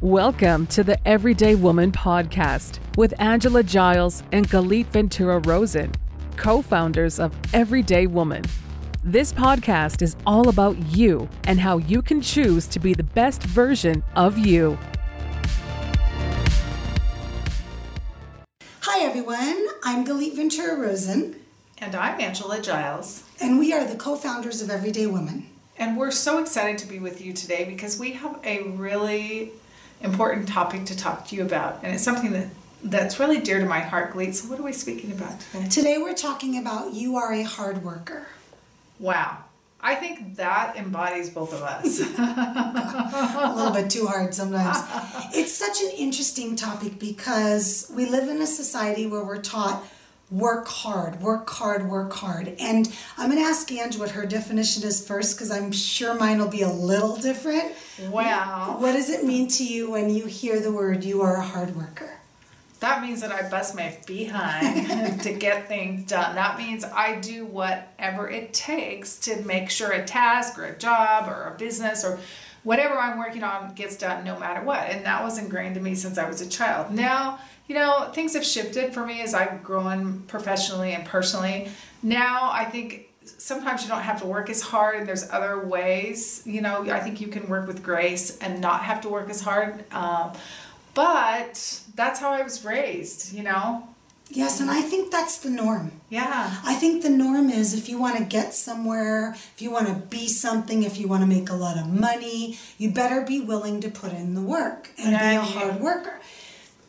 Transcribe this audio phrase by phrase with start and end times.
[0.00, 5.90] Welcome to the Everyday Woman podcast with Angela Giles and Galit Ventura Rosen,
[6.36, 8.44] co founders of Everyday Woman.
[9.02, 13.42] This podcast is all about you and how you can choose to be the best
[13.42, 14.78] version of you.
[18.82, 19.66] Hi, everyone.
[19.84, 21.36] I'm Galit Ventura Rosen,
[21.78, 23.24] And I'm Angela Giles.
[23.40, 25.46] and we are the co founders of Everyday Woman.
[25.76, 29.52] And we're so excited to be with you today because we have a really
[30.00, 31.80] important topic to talk to you about.
[31.82, 32.48] And it's something that
[32.82, 34.34] that's really dear to my heart, Galit.
[34.34, 35.68] So what are we speaking about today?
[35.68, 38.28] Today, we're talking about you are a hard worker.
[39.00, 39.38] Wow.
[39.80, 42.00] I think that embodies both of us.
[42.18, 44.78] A little bit too hard sometimes.
[45.34, 49.84] It's such an interesting topic because we live in a society where we're taught
[50.30, 52.54] work hard, work hard, work hard.
[52.60, 56.38] And I'm going to ask Ange what her definition is first because I'm sure mine
[56.38, 57.72] will be a little different.
[58.10, 58.76] wow.
[58.78, 61.74] What does it mean to you when you hear the word you are a hard
[61.74, 62.18] worker?
[62.80, 66.36] That means that I bust my behind to get things done.
[66.36, 71.28] That means I do whatever it takes to make sure a task or a job
[71.28, 72.20] or a business or
[72.68, 74.90] whatever I'm working on gets done no matter what.
[74.90, 76.92] And that was ingrained in me since I was a child.
[76.92, 81.70] Now, you know, things have shifted for me as I've grown professionally and personally.
[82.02, 86.42] Now, I think sometimes you don't have to work as hard and there's other ways.
[86.44, 89.40] You know, I think you can work with grace and not have to work as
[89.40, 89.90] hard.
[89.90, 90.32] Um,
[90.92, 93.88] but that's how I was raised, you know?
[94.30, 95.92] Yes, and I think that's the norm.
[96.10, 96.54] Yeah.
[96.64, 99.94] I think the norm is if you want to get somewhere, if you want to
[99.94, 103.80] be something, if you want to make a lot of money, you better be willing
[103.80, 106.20] to put in the work and be a hard worker.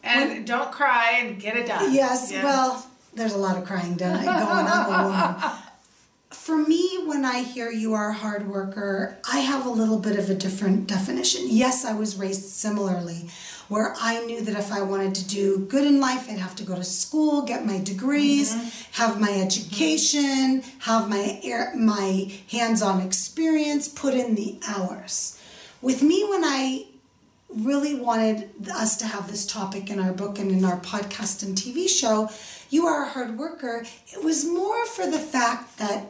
[0.04, 1.94] And don't cry and get it done.
[1.94, 2.44] Yes, Yeah.
[2.44, 4.67] well, there's a lot of crying done going on.
[4.67, 5.52] I'm a woman.
[6.32, 10.17] For me, when I hear you are a hard worker, I have a little bit
[10.17, 11.44] of a different definition.
[11.48, 13.30] Yes, I was raised similarly,
[13.70, 16.64] where I knew that if I wanted to do good in life, I'd have to
[16.64, 19.02] go to school, get my degrees, mm-hmm.
[19.02, 19.43] have my mm-hmm.
[19.43, 25.39] education, have my air, my hands-on experience, put in the hours.
[25.82, 26.88] With me, when I
[27.49, 31.55] really wanted us to have this topic in our book and in our podcast and
[31.55, 32.30] TV show,
[32.70, 36.05] You Are a Hard Worker, it was more for the fact that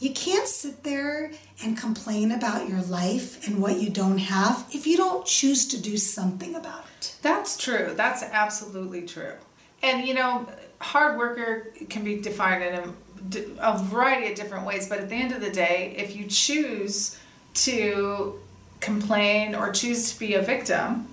[0.00, 1.30] you can't sit there
[1.62, 5.80] and complain about your life and what you don't have if you don't choose to
[5.80, 7.16] do something about it.
[7.22, 7.92] That's true.
[7.94, 9.34] That's absolutely true.
[9.82, 10.48] And you know,
[10.80, 15.16] hard worker can be defined in a, a variety of different ways, but at the
[15.16, 17.18] end of the day, if you choose
[17.52, 18.40] to
[18.80, 21.06] complain or choose to be a victim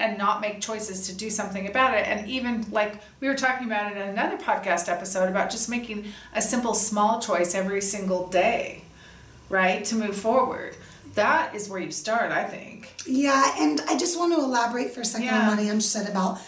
[0.00, 3.66] and not make choices to do something about it, and even like we were talking
[3.66, 8.82] about in another podcast episode about just making a simple small choice every single day,
[9.48, 10.74] right, to move forward.
[11.14, 12.92] That is where you start, I think.
[13.06, 15.50] Yeah, and I just want to elaborate for a second Yeah.
[15.50, 16.40] on what Ange said about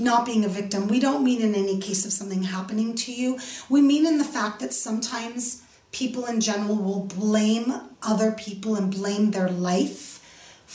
[0.00, 0.88] not being a victim.
[0.88, 3.38] We don't mean in any case of something happening to you.
[3.68, 5.62] We mean in the fact that sometimes
[5.92, 10.15] people in general will blame other people and blame their life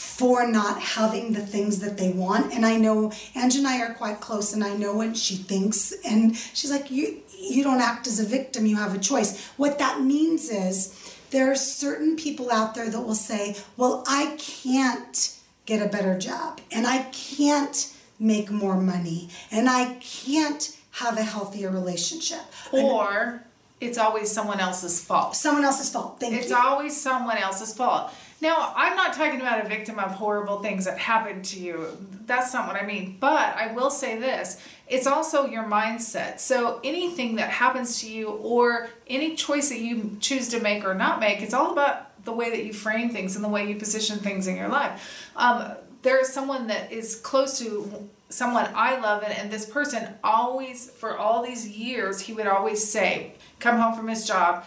[0.02, 2.52] for not having the things that they want.
[2.52, 5.92] And I know Ange and I are quite close, and I know what she thinks.
[6.04, 8.66] And she's like, "You you don't act as a victim.
[8.66, 10.92] You have a choice." What that means is
[11.30, 15.34] there are certain people out there that will say, "Well, I can't
[15.66, 17.86] get a better job, and I can't
[18.18, 23.44] make more money, and I can't have a healthier relationship." Or
[23.80, 25.36] it's always someone else's fault.
[25.36, 26.18] Someone else's fault.
[26.20, 26.56] Thank It's you.
[26.56, 28.10] always someone else's fault.
[28.42, 31.96] Now, I'm not talking about a victim of horrible things that happened to you.
[32.26, 33.16] That's not what I mean.
[33.20, 36.40] But I will say this it's also your mindset.
[36.40, 40.92] So anything that happens to you or any choice that you choose to make or
[40.92, 43.76] not make, it's all about the way that you frame things and the way you
[43.76, 45.30] position things in your life.
[45.36, 50.14] Um, there is someone that is close to someone I love, and, and this person
[50.24, 54.64] always, for all these years, he would always say, come home from his job,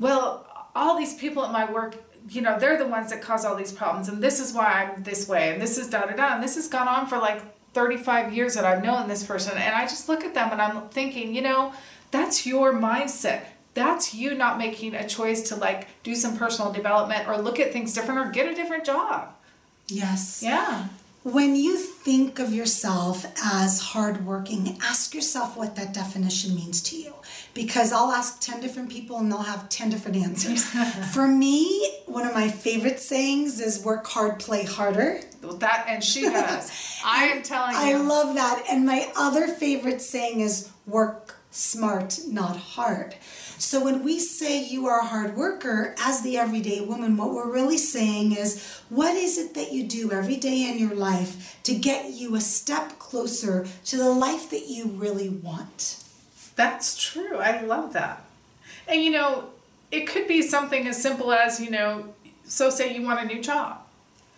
[0.00, 1.94] well, all these people at my work,
[2.28, 5.02] you know, they're the ones that cause all these problems, and this is why I'm
[5.02, 7.42] this way, and this is da da da, and this has gone on for like
[7.74, 10.88] 35 years that I've known this person, and I just look at them and I'm
[10.88, 11.72] thinking, you know,
[12.10, 13.42] that's your mindset.
[13.74, 17.72] That's you not making a choice to like do some personal development or look at
[17.72, 19.34] things different or get a different job.
[19.88, 20.42] yes.
[20.42, 20.86] Yeah.
[21.24, 27.14] When you think of yourself as hardworking, ask yourself what that definition means to you.
[27.54, 30.64] Because I'll ask 10 different people and they'll have 10 different answers.
[31.14, 35.20] For me, one of my favorite sayings is work hard, play harder.
[35.42, 36.70] Well, that and she does.
[37.02, 37.78] I am telling you.
[37.78, 38.62] I love that.
[38.68, 43.14] And my other favorite saying is work smart, not hard.
[43.58, 47.50] So when we say you are a hard worker as the everyday woman, what we're
[47.50, 51.74] really saying is what is it that you do every day in your life to
[51.74, 56.02] get you a step closer to the life that you really want?
[56.56, 57.36] That's true.
[57.36, 58.24] I love that.
[58.88, 59.50] And you know,
[59.92, 62.14] it could be something as simple as, you know,
[62.44, 63.83] so say you want a new job.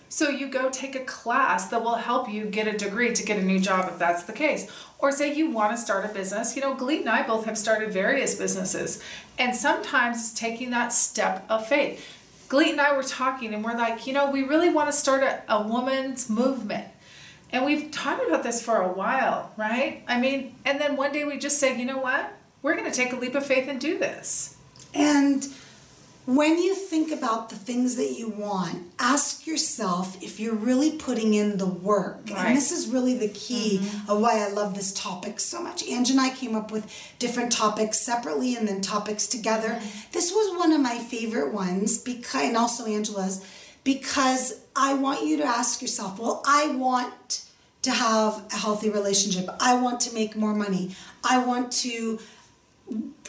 [0.09, 3.39] So you go take a class that will help you get a degree to get
[3.39, 4.71] a new job if that's the case.
[4.99, 6.55] Or say you want to start a business.
[6.55, 9.03] You know, Galit and I both have started various businesses.
[9.39, 12.05] And sometimes it's taking that step of faith.
[12.49, 15.23] Galit and I were talking and we're like, you know, we really want to start
[15.23, 16.87] a, a woman's movement.
[17.51, 20.03] And we've talked about this for a while, right?
[20.09, 22.33] I mean, and then one day we just said, you know what?
[22.63, 24.57] We're going to take a leap of faith and do this.
[24.95, 25.47] And
[26.27, 31.35] when you think about the things that you want, ask yourself if you're really putting
[31.35, 32.21] in the work.
[32.29, 32.49] Right.
[32.49, 34.11] And this is really the key mm-hmm.
[34.11, 35.87] of why I love this topic so much.
[35.87, 39.69] Ange and I came up with different topics separately and then topics together.
[39.69, 40.13] Mm-hmm.
[40.13, 43.45] This was one of my favorite ones because and also Angela's
[43.85, 47.47] because I want you to ask yourself, well, I want
[47.83, 49.49] to have a healthy relationship.
[49.61, 50.97] I want to make more money.
[51.23, 52.19] I want to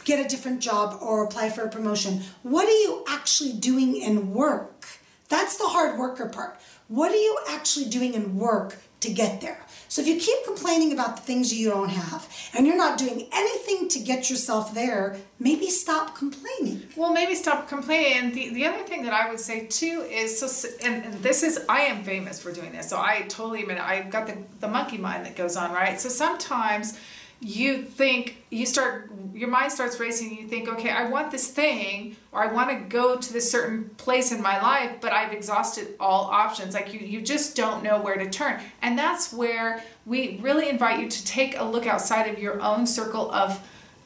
[0.04, 2.22] get a different job or apply for a promotion.
[2.42, 4.86] What are you actually doing in work?
[5.28, 6.58] That's the hard worker part.
[6.88, 9.66] What are you actually doing in work to get there?
[9.88, 13.26] So if you keep complaining about the things you don't have and you're not doing
[13.32, 16.82] anything to get yourself there, maybe stop complaining.
[16.96, 18.12] Well, maybe stop complaining.
[18.18, 21.42] And the, the other thing that I would say too is so, and, and this
[21.42, 22.88] is, I am famous for doing this.
[22.88, 26.00] So I totally admit, I've got the, the monkey mind that goes on, right?
[26.00, 26.98] So sometimes
[27.40, 32.16] you think you start your mind starts racing you think okay i want this thing
[32.32, 35.94] or i want to go to this certain place in my life but i've exhausted
[36.00, 36.74] all options.
[36.74, 38.60] Like you you just don't know where to turn.
[38.82, 42.86] And that's where we really invite you to take a look outside of your own
[42.86, 43.60] circle of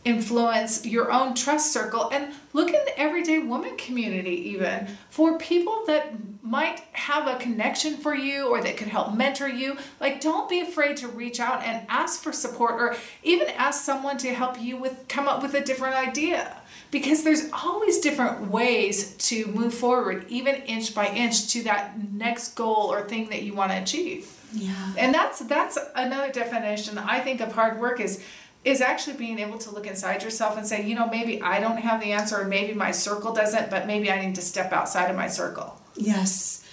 [0.05, 5.85] influence your own trust circle and look in the everyday woman community even for people
[5.87, 6.13] that
[6.43, 9.77] might have a connection for you or that could help mentor you.
[10.01, 14.19] Like don't be afraid to reach out and ask for support or even ask someone
[14.19, 16.57] to help you with come up with a different idea.
[16.91, 22.55] Because there's always different ways to move forward even inch by inch to that next
[22.55, 24.39] goal or thing that you want to achieve.
[24.55, 24.93] Yeah.
[24.99, 28.23] and that's that's another definition i think of hard work is
[28.65, 31.79] is actually being able to look inside yourself and say you know maybe i don't
[31.79, 35.11] have the answer or maybe my circle doesn't but maybe i need to step outside
[35.11, 36.65] of my circle Yes.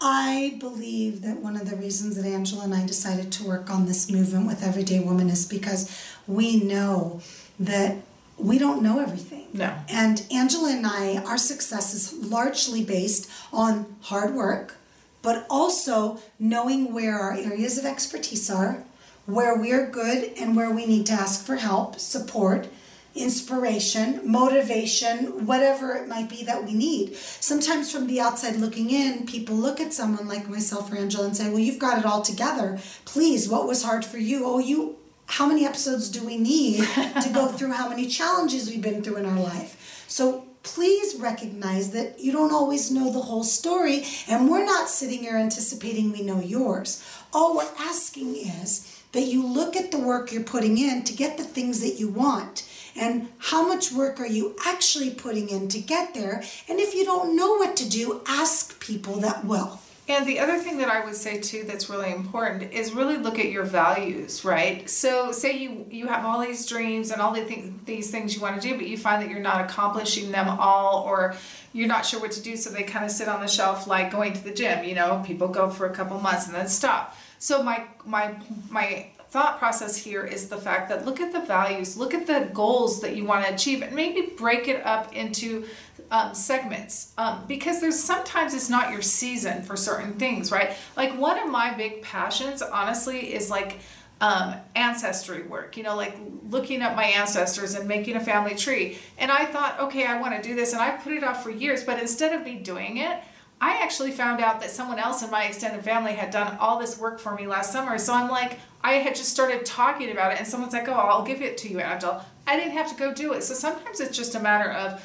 [0.00, 3.86] I believe that one of the reasons that Angela and I decided to work on
[3.86, 5.90] this movement with Everyday Woman is because
[6.26, 7.22] we know
[7.58, 7.96] that
[8.36, 9.46] we don't know everything.
[9.54, 9.74] No.
[9.88, 14.76] And Angela and I, our success is largely based on hard work,
[15.22, 18.84] but also knowing where our areas of expertise are,
[19.26, 22.68] where we're good and where we need to ask for help, support,
[23.14, 27.16] inspiration, motivation, whatever it might be that we need.
[27.16, 31.36] Sometimes from the outside looking in, people look at someone like myself or Angela and
[31.36, 32.78] say, Well, you've got it all together.
[33.04, 34.44] Please, what was hard for you?
[34.44, 34.96] Oh, you
[35.28, 39.16] how many episodes do we need to go through how many challenges we've been through
[39.16, 40.04] in our life?
[40.06, 45.20] So please recognize that you don't always know the whole story, and we're not sitting
[45.20, 47.04] here anticipating we know yours.
[47.32, 51.38] All we're asking is that you look at the work you're putting in to get
[51.38, 52.68] the things that you want.
[52.94, 56.44] And how much work are you actually putting in to get there?
[56.68, 59.80] And if you don't know what to do, ask people that will.
[60.08, 63.38] And the other thing that I would say too that's really important is really look
[63.38, 64.88] at your values, right?
[64.88, 68.40] So say you you have all these dreams and all the thing, these things you
[68.40, 71.34] want to do, but you find that you're not accomplishing them all or
[71.72, 74.12] you're not sure what to do, so they kind of sit on the shelf like
[74.12, 77.16] going to the gym, you know, people go for a couple months and then stop.
[77.38, 78.34] So my my
[78.70, 82.48] my thought process here is the fact that look at the values, look at the
[82.52, 85.66] goals that you want to achieve, and maybe break it up into
[86.10, 90.76] um, segments um, because there's sometimes it's not your season for certain things, right?
[90.96, 93.78] Like one of my big passions, honestly, is like
[94.20, 96.16] um, ancestry work, you know, like
[96.48, 98.98] looking up my ancestors and making a family tree.
[99.18, 101.50] And I thought, okay, I want to do this, and I put it off for
[101.50, 103.18] years, but instead of me doing it,
[103.60, 106.98] I actually found out that someone else in my extended family had done all this
[106.98, 107.96] work for me last summer.
[107.98, 111.24] So I'm like, I had just started talking about it, and someone's like, oh, I'll
[111.24, 112.20] give it to you, Angel.
[112.46, 113.42] I didn't have to go do it.
[113.42, 115.02] So sometimes it's just a matter of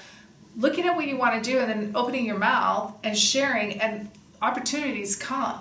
[0.57, 4.09] looking at what you want to do and then opening your mouth and sharing, and
[4.41, 5.59] opportunities come.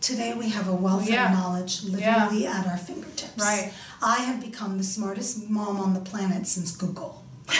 [0.00, 1.26] Today we have a wealth Yeah.
[1.32, 3.38] of knowledge literally at our fingertips.
[3.38, 3.72] Right.
[4.02, 7.22] I have become the smartest mom on the planet since Google.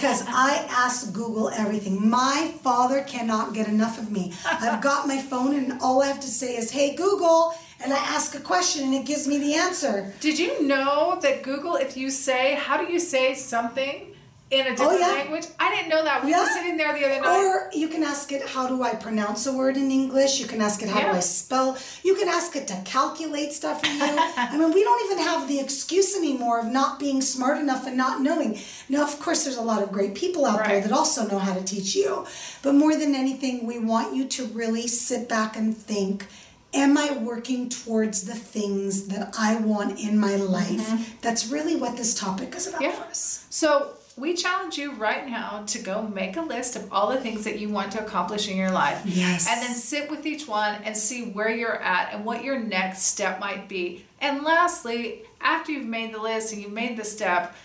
[0.00, 2.08] because I ask Google everything.
[2.08, 4.32] My father cannot get enough of me.
[4.46, 7.98] I've got my phone and all I have to say is, "Hey Google," and I
[7.98, 10.14] ask a question and it gives me the answer.
[10.20, 14.06] Did you know that Google, if you say, how do you say something
[14.50, 15.06] in a oh, different Oh, yeah.
[15.08, 15.46] language?
[15.60, 16.24] I didn't know that.
[16.24, 16.40] We Yeah.
[16.42, 17.38] were sitting there the other night.
[17.38, 20.40] Or you can ask it, how do I pronounce a word in English?
[20.40, 21.12] You can ask it, how Yeah.
[21.12, 21.78] do I spell?
[22.02, 24.02] You can ask it to calculate stuff for you.
[24.36, 27.96] I mean, we don't even have the excuse anymore of not being smart enough and
[27.96, 28.58] not knowing.
[28.88, 31.54] Now, of course, there's a lot of great people out there that also know how
[31.54, 32.26] to teach you.
[32.62, 36.26] But more than anything, we want you to really sit back and think.
[36.72, 41.20] Am I working towards the things that I want in my life?
[41.20, 42.90] That's really what this topic is about Mm-hmm.
[42.90, 42.96] Yeah.
[43.04, 43.44] for us.
[43.50, 47.42] So we challenge you right now to go make a list of all the things
[47.44, 49.02] that you want to accomplish in your life.
[49.04, 49.48] Yes.
[49.50, 53.02] And then sit with each one and see where you're at and what your next
[53.02, 54.04] step might be.
[54.20, 57.56] And lastly, after you've made the list and you've made the step,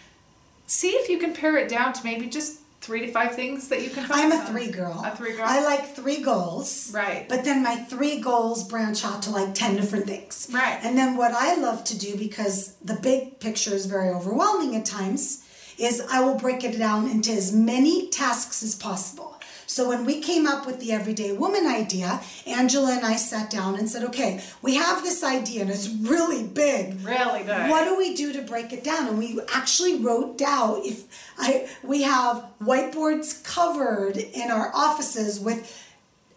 [0.65, 3.81] see if you can pare it down to maybe just three to five things that
[3.81, 4.45] you can focus I'm a on.
[4.45, 5.01] three girl.
[5.03, 5.45] A three girl.
[5.45, 6.91] I like three goals.
[6.93, 7.27] Right.
[7.27, 10.47] But then my three goals branch out to like 10 different things.
[10.51, 10.79] Right.
[10.83, 14.85] And then what I love to do, because the big picture is very overwhelming at
[14.85, 15.43] times,
[15.79, 19.34] is I will break it down into as many tasks as possible.
[19.67, 23.75] So when we came up with the Everyday Woman idea, Angela and I sat down
[23.75, 27.01] and said, okay, we have this idea and it's really big.
[27.05, 27.69] Really big.
[27.69, 29.07] What do we do to break it down?
[29.07, 31.05] And we actually wrote down if
[31.37, 35.71] I we have whiteboards covered in our offices with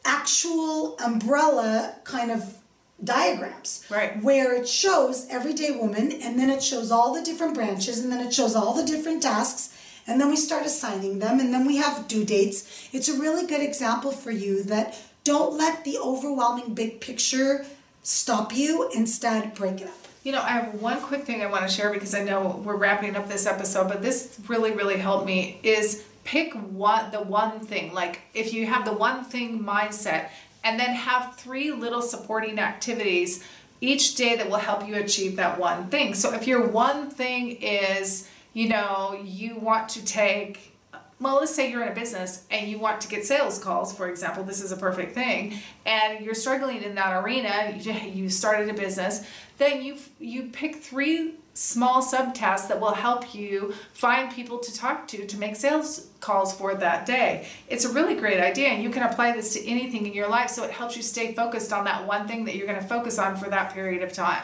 [0.05, 2.59] actual umbrella kind of
[3.03, 3.85] diagrams.
[3.91, 4.21] Right.
[4.23, 8.27] Where it shows everyday woman and then it shows all the different branches and then
[8.27, 9.75] it shows all the different tasks
[10.09, 12.89] and then we start assigning them and then we have due dates.
[12.93, 17.67] It's a really good example for you that don't let the overwhelming big picture
[18.03, 19.95] stop you, instead break it up.
[20.25, 22.77] You know, I have one quick thing I want to share because I know we're
[22.77, 27.61] wrapping up this episode, but this really, really helped me is pick one the one
[27.61, 27.93] thing.
[27.93, 30.29] Like if you have the one thing mindset
[30.65, 33.45] and then have three little supporting activities
[33.81, 36.15] each day that will help you achieve that one thing.
[36.15, 40.75] So if your one thing is, you know, you want to take
[41.21, 44.09] well, let's say you're in a business and you want to get sales calls, for
[44.09, 48.75] example, this is a perfect thing, and you're struggling in that arena, you, started a
[48.75, 49.27] business,
[49.59, 55.09] then you you pick three small subtasks that will help you find people to talk
[55.09, 57.47] to to make sales calls for that day.
[57.69, 60.51] It's a really great idea and you can apply this to anything in your life
[60.51, 63.19] so it helps you stay focused on that one thing that you're going to focus
[63.19, 64.43] on for that period of time.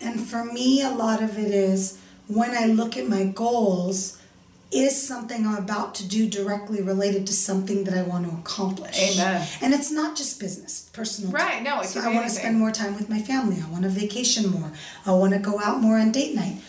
[0.00, 4.18] And for me, a lot of it is when I look at my goals,
[4.72, 9.14] is something I'm about to do directly related to something that I want to accomplish.
[9.14, 9.46] Amen.
[9.62, 11.30] And it's not just business, personal.
[11.30, 11.64] Right, time.
[11.64, 13.62] no, so I want to spend more time with my family.
[13.64, 14.72] I want to vacation more.
[15.06, 16.60] I want to go out more on date night.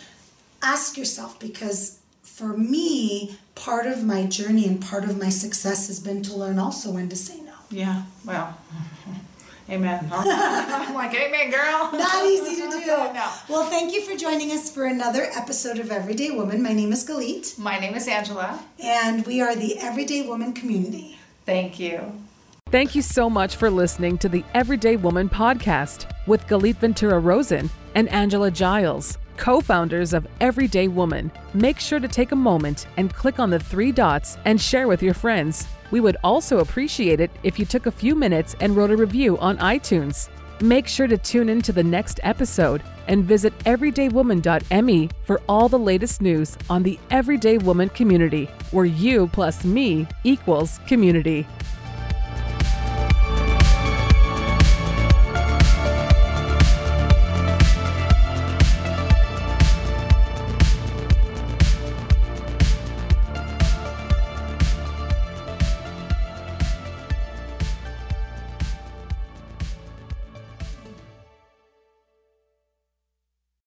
[0.62, 5.98] Ask yourself because for me, part of my journey and part of my success has
[5.98, 7.52] been to learn also when to say no.
[7.70, 8.56] Yeah, well,
[9.70, 10.08] amen.
[10.12, 11.90] I'm like, amen, girl.
[11.98, 12.78] Not easy to do.
[12.88, 13.30] No.
[13.48, 16.62] Well, thank you for joining us for another episode of Everyday Woman.
[16.62, 17.58] My name is Galit.
[17.58, 18.58] My name is Angela.
[18.82, 21.18] and we are the Everyday Woman community.
[21.44, 22.12] Thank you.
[22.70, 27.70] Thank you so much for listening to the Everyday Woman podcast with Galit Ventura Rosen
[27.94, 31.30] and Angela Giles, co founders of Everyday Woman.
[31.54, 35.02] Make sure to take a moment and click on the three dots and share with
[35.02, 35.66] your friends.
[35.90, 39.38] We would also appreciate it if you took a few minutes and wrote a review
[39.38, 40.28] on iTunes.
[40.60, 45.78] Make sure to tune in to the next episode and visit everydaywoman.me for all the
[45.78, 51.46] latest news on the Everyday Woman community, where you plus me equals community.